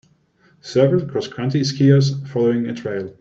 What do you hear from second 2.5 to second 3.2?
a trail.